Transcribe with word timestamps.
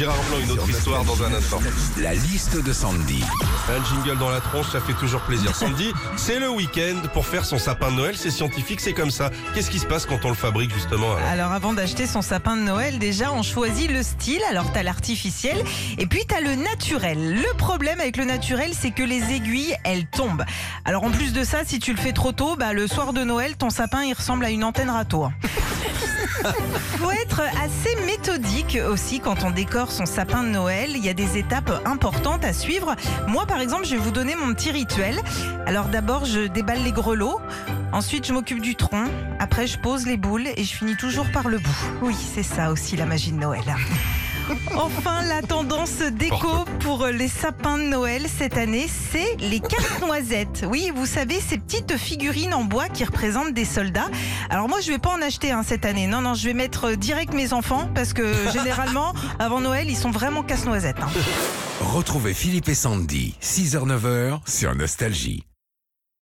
Gérard 0.00 0.16
Blanc, 0.30 0.38
une 0.42 0.50
autre 0.52 0.70
histoire 0.70 1.04
dans 1.04 1.22
un 1.22 1.34
instant. 1.34 1.58
La 1.98 2.14
liste 2.14 2.56
de 2.56 2.72
Sandy. 2.72 3.22
Un 3.68 3.84
jingle 3.84 4.18
dans 4.18 4.30
la 4.30 4.40
tronche, 4.40 4.70
ça 4.70 4.80
fait 4.80 4.94
toujours 4.94 5.20
plaisir. 5.20 5.54
Sandy, 5.54 5.92
c'est 6.16 6.38
le 6.38 6.48
week-end 6.48 7.06
pour 7.12 7.26
faire 7.26 7.44
son 7.44 7.58
sapin 7.58 7.90
de 7.90 7.96
Noël. 7.96 8.16
C'est 8.16 8.30
scientifique, 8.30 8.80
c'est 8.80 8.94
comme 8.94 9.10
ça. 9.10 9.28
Qu'est-ce 9.52 9.70
qui 9.70 9.78
se 9.78 9.84
passe 9.84 10.06
quand 10.06 10.24
on 10.24 10.30
le 10.30 10.34
fabrique 10.34 10.72
justement 10.72 11.16
alors 11.16 11.28
Alors 11.28 11.52
avant 11.52 11.74
d'acheter 11.74 12.06
son 12.06 12.22
sapin 12.22 12.56
de 12.56 12.62
Noël, 12.62 12.98
déjà 12.98 13.30
on 13.30 13.42
choisit 13.42 13.90
le 13.90 14.02
style. 14.02 14.40
Alors 14.48 14.72
t'as 14.72 14.82
l'artificiel 14.82 15.62
et 15.98 16.06
puis 16.06 16.24
t'as 16.26 16.40
le 16.40 16.54
naturel. 16.54 17.34
Le 17.34 17.54
problème 17.58 18.00
avec 18.00 18.16
le 18.16 18.24
naturel, 18.24 18.70
c'est 18.72 18.92
que 18.92 19.02
les 19.02 19.34
aiguilles, 19.34 19.76
elles 19.84 20.06
tombent. 20.06 20.46
Alors 20.86 21.04
en 21.04 21.10
plus 21.10 21.34
de 21.34 21.44
ça, 21.44 21.58
si 21.66 21.78
tu 21.78 21.92
le 21.92 21.98
fais 21.98 22.12
trop 22.12 22.32
tôt, 22.32 22.56
bah, 22.56 22.72
le 22.72 22.86
soir 22.86 23.12
de 23.12 23.22
Noël, 23.22 23.54
ton 23.58 23.68
sapin 23.68 24.02
il 24.04 24.14
ressemble 24.14 24.46
à 24.46 24.50
une 24.50 24.64
antenne 24.64 24.88
râteau. 24.88 25.28
Faut 26.98 27.10
être 27.10 27.42
assez 27.62 27.94
méthodique 28.06 28.78
aussi 28.88 29.20
quand 29.20 29.44
on 29.44 29.50
décore 29.50 29.90
son 29.90 30.06
sapin 30.06 30.42
de 30.42 30.48
Noël. 30.48 30.90
Il 30.94 31.04
y 31.04 31.08
a 31.08 31.14
des 31.14 31.38
étapes 31.38 31.82
importantes 31.84 32.44
à 32.44 32.52
suivre. 32.52 32.94
Moi, 33.28 33.46
par 33.46 33.60
exemple, 33.60 33.84
je 33.84 33.92
vais 33.92 34.00
vous 34.00 34.10
donner 34.10 34.36
mon 34.36 34.54
petit 34.54 34.70
rituel. 34.70 35.20
Alors 35.66 35.86
d'abord, 35.86 36.24
je 36.24 36.46
déballe 36.46 36.82
les 36.82 36.92
grelots. 36.92 37.40
Ensuite, 37.92 38.26
je 38.26 38.32
m'occupe 38.32 38.60
du 38.60 38.76
tronc. 38.76 39.04
Après, 39.38 39.66
je 39.66 39.78
pose 39.78 40.06
les 40.06 40.16
boules 40.16 40.46
et 40.56 40.64
je 40.64 40.74
finis 40.76 40.96
toujours 40.96 41.26
par 41.32 41.48
le 41.48 41.58
bout. 41.58 41.76
Oui, 42.02 42.16
c'est 42.34 42.42
ça 42.42 42.70
aussi 42.70 42.96
la 42.96 43.06
magie 43.06 43.32
de 43.32 43.38
Noël. 43.38 43.62
Enfin, 44.74 45.22
la 45.28 45.42
tendance 45.42 45.98
déco 45.98 46.64
pour 46.80 47.06
les 47.06 47.28
sapins 47.28 47.78
de 47.78 47.84
Noël 47.84 48.26
cette 48.36 48.56
année, 48.56 48.86
c'est 49.12 49.36
les 49.38 49.60
casse-noisettes. 49.60 50.64
Oui, 50.68 50.90
vous 50.92 51.06
savez, 51.06 51.38
ces 51.40 51.56
petites 51.56 51.96
figurines 51.96 52.52
en 52.52 52.64
bois 52.64 52.88
qui 52.88 53.04
représentent 53.04 53.52
des 53.54 53.64
soldats. 53.64 54.08
Alors 54.48 54.68
moi, 54.68 54.80
je 54.80 54.90
vais 54.90 54.98
pas 54.98 55.10
en 55.10 55.22
acheter 55.22 55.52
un 55.52 55.62
cette 55.62 55.84
année. 55.84 56.08
Non, 56.08 56.20
non, 56.20 56.34
je 56.34 56.46
vais 56.46 56.54
mettre 56.54 56.92
direct 56.94 57.32
mes 57.32 57.52
enfants 57.52 57.88
parce 57.94 58.12
que 58.12 58.34
généralement, 58.52 59.12
avant 59.38 59.60
Noël, 59.60 59.88
ils 59.88 59.96
sont 59.96 60.10
vraiment 60.10 60.42
casse-noisettes. 60.42 61.00
hein. 61.00 61.08
Retrouvez 61.80 62.34
Philippe 62.34 62.68
et 62.70 62.74
Sandy, 62.74 63.36
6h-9h 63.40 64.40
sur 64.50 64.74
Nostalgie. 64.74 65.44